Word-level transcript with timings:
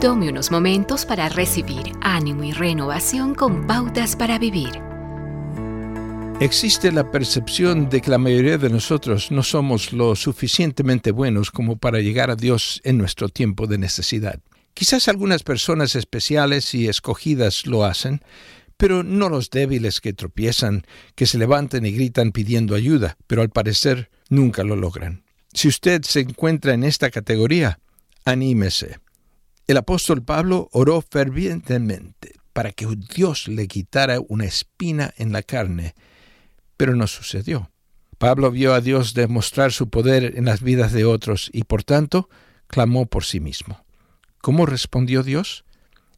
Tome 0.00 0.28
unos 0.28 0.52
momentos 0.52 1.04
para 1.04 1.28
recibir 1.28 1.90
ánimo 2.00 2.44
y 2.44 2.52
renovación 2.52 3.34
con 3.34 3.66
pautas 3.66 4.14
para 4.14 4.38
vivir. 4.38 4.80
Existe 6.38 6.92
la 6.92 7.10
percepción 7.10 7.90
de 7.90 8.00
que 8.00 8.12
la 8.12 8.18
mayoría 8.18 8.58
de 8.58 8.70
nosotros 8.70 9.32
no 9.32 9.42
somos 9.42 9.92
lo 9.92 10.14
suficientemente 10.14 11.10
buenos 11.10 11.50
como 11.50 11.78
para 11.78 11.98
llegar 11.98 12.30
a 12.30 12.36
Dios 12.36 12.80
en 12.84 12.96
nuestro 12.96 13.28
tiempo 13.28 13.66
de 13.66 13.78
necesidad. 13.78 14.38
Quizás 14.72 15.08
algunas 15.08 15.42
personas 15.42 15.96
especiales 15.96 16.74
y 16.74 16.86
escogidas 16.86 17.66
lo 17.66 17.84
hacen, 17.84 18.22
pero 18.76 19.02
no 19.02 19.28
los 19.28 19.50
débiles 19.50 20.00
que 20.00 20.12
tropiezan, 20.12 20.84
que 21.16 21.26
se 21.26 21.38
levantan 21.38 21.84
y 21.84 21.90
gritan 21.90 22.30
pidiendo 22.30 22.76
ayuda, 22.76 23.16
pero 23.26 23.42
al 23.42 23.50
parecer 23.50 24.10
nunca 24.28 24.62
lo 24.62 24.76
logran. 24.76 25.24
Si 25.52 25.66
usted 25.66 26.02
se 26.02 26.20
encuentra 26.20 26.72
en 26.72 26.84
esta 26.84 27.10
categoría, 27.10 27.80
anímese. 28.24 29.00
El 29.68 29.76
apóstol 29.76 30.24
Pablo 30.24 30.70
oró 30.72 31.02
fervientemente 31.02 32.32
para 32.54 32.72
que 32.72 32.86
Dios 33.14 33.48
le 33.48 33.68
quitara 33.68 34.18
una 34.26 34.46
espina 34.46 35.12
en 35.18 35.30
la 35.30 35.42
carne, 35.42 35.94
pero 36.78 36.96
no 36.96 37.06
sucedió. 37.06 37.70
Pablo 38.16 38.50
vio 38.50 38.72
a 38.72 38.80
Dios 38.80 39.12
demostrar 39.12 39.70
su 39.72 39.90
poder 39.90 40.38
en 40.38 40.46
las 40.46 40.62
vidas 40.62 40.92
de 40.92 41.04
otros 41.04 41.50
y 41.52 41.64
por 41.64 41.84
tanto 41.84 42.30
clamó 42.66 43.04
por 43.04 43.26
sí 43.26 43.40
mismo. 43.40 43.84
¿Cómo 44.40 44.64
respondió 44.64 45.22
Dios? 45.22 45.66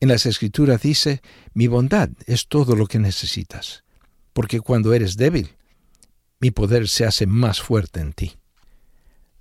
En 0.00 0.08
las 0.08 0.24
escrituras 0.24 0.80
dice, 0.80 1.20
mi 1.52 1.66
bondad 1.66 2.08
es 2.24 2.48
todo 2.48 2.74
lo 2.74 2.86
que 2.86 2.98
necesitas, 2.98 3.84
porque 4.32 4.60
cuando 4.60 4.94
eres 4.94 5.18
débil, 5.18 5.54
mi 6.40 6.50
poder 6.50 6.88
se 6.88 7.04
hace 7.04 7.26
más 7.26 7.60
fuerte 7.60 8.00
en 8.00 8.14
ti. 8.14 8.38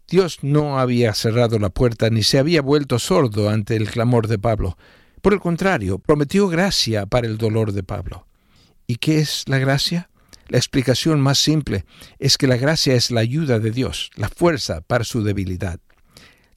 Dios 0.09 0.39
no 0.41 0.79
había 0.79 1.13
cerrado 1.13 1.59
la 1.59 1.69
puerta 1.69 2.09
ni 2.09 2.23
se 2.23 2.37
había 2.37 2.61
vuelto 2.61 2.99
sordo 2.99 3.49
ante 3.49 3.75
el 3.75 3.89
clamor 3.89 4.27
de 4.27 4.37
Pablo. 4.37 4.77
Por 5.21 5.33
el 5.33 5.39
contrario, 5.39 5.99
prometió 5.99 6.47
gracia 6.47 7.05
para 7.05 7.27
el 7.27 7.37
dolor 7.37 7.71
de 7.71 7.83
Pablo. 7.83 8.27
¿Y 8.85 8.97
qué 8.97 9.19
es 9.19 9.43
la 9.47 9.57
gracia? 9.57 10.09
La 10.49 10.57
explicación 10.57 11.21
más 11.21 11.37
simple 11.37 11.85
es 12.19 12.37
que 12.37 12.47
la 12.47 12.57
gracia 12.57 12.93
es 12.95 13.09
la 13.11 13.21
ayuda 13.21 13.59
de 13.59 13.71
Dios, 13.71 14.11
la 14.15 14.29
fuerza 14.29 14.81
para 14.81 15.03
su 15.03 15.23
debilidad. 15.23 15.79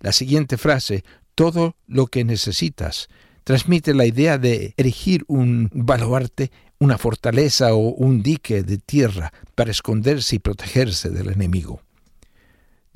La 0.00 0.12
siguiente 0.12 0.56
frase, 0.56 1.04
todo 1.34 1.76
lo 1.86 2.08
que 2.08 2.24
necesitas, 2.24 3.08
transmite 3.44 3.94
la 3.94 4.06
idea 4.06 4.38
de 4.38 4.74
erigir 4.76 5.24
un 5.28 5.70
baluarte, 5.72 6.50
una 6.78 6.98
fortaleza 6.98 7.74
o 7.74 7.94
un 7.94 8.22
dique 8.22 8.62
de 8.62 8.78
tierra 8.78 9.32
para 9.54 9.70
esconderse 9.70 10.36
y 10.36 10.38
protegerse 10.40 11.10
del 11.10 11.30
enemigo. 11.30 11.80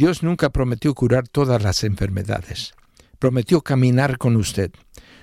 Dios 0.01 0.23
nunca 0.23 0.49
prometió 0.49 0.95
curar 0.95 1.29
todas 1.29 1.63
las 1.63 1.85
enfermedades. 1.85 2.73
Prometió 3.19 3.61
caminar 3.61 4.17
con 4.17 4.35
usted, 4.37 4.73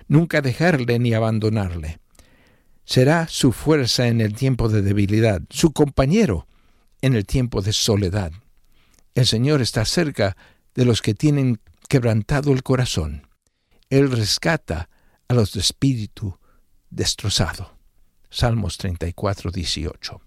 nunca 0.08 0.40
dejarle 0.42 1.00
ni 1.00 1.16
abandonarle. 1.16 1.98
Será 2.86 3.28
su 3.28 3.54
fuerza 3.54 4.08
en 4.08 4.22
el 4.22 4.36
tiempo 4.36 4.70
de 4.70 4.84
debilidad, 4.84 5.42
su 5.50 5.74
compañero 5.74 6.46
en 7.02 7.16
el 7.16 7.26
tiempo 7.26 7.64
de 7.64 7.74
soledad. 7.74 8.32
El 9.16 9.26
Señor 9.26 9.64
está 9.64 9.84
cerca 9.84 10.38
de 10.76 10.86
los 10.86 11.02
que 11.02 11.16
tienen 11.16 11.60
quebrantado 11.90 12.54
el 12.54 12.62
corazón. 12.62 13.28
Él 13.90 14.12
rescata 14.12 14.90
a 15.28 15.34
los 15.34 15.54
de 15.54 15.62
espíritu 15.62 16.38
destrozado. 16.92 17.80
Salmos 18.30 18.78
34, 18.78 19.50
18. 19.50 20.22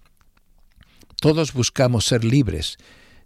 Todos 1.21 1.53
buscamos 1.53 2.05
ser 2.05 2.25
libres 2.25 2.79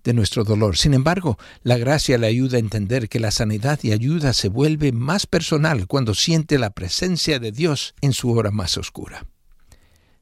de 0.05 0.13
nuestro 0.13 0.45
dolor. 0.45 0.77
Sin 0.77 0.95
embargo, 0.95 1.39
la 1.63 1.79
gracia 1.79 2.19
le 2.19 2.27
ayuda 2.27 2.57
a 2.57 2.61
entender 2.61 3.09
que 3.09 3.19
la 3.19 3.31
sanidad 3.31 3.81
y 3.83 3.93
ayuda 3.93 4.33
se 4.33 4.49
vuelve 4.49 4.93
más 4.93 5.27
personal 5.27 5.87
cuando 5.87 6.15
siente 6.15 6.59
la 6.59 6.71
presencia 6.71 7.39
de 7.39 7.51
Dios 7.51 7.95
en 8.01 8.13
su 8.13 8.31
hora 8.31 8.51
más 8.51 8.77
oscura. 8.77 9.27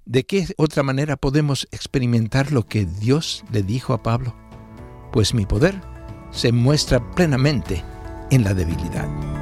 ¿De 0.04 0.24
qué 0.24 0.46
otra 0.56 0.82
manera 0.82 1.16
podemos 1.16 1.68
experimentar 1.70 2.52
lo 2.52 2.66
que 2.66 2.86
Dios 2.86 3.44
le 3.52 3.62
dijo 3.62 3.92
a 3.92 4.02
Pablo? 4.02 4.36
Pues 5.12 5.34
mi 5.34 5.46
poder 5.46 5.80
se 6.30 6.50
muestra 6.50 7.10
plenamente 7.12 7.84
en 8.30 8.44
la 8.44 8.54
debilidad. 8.54 9.41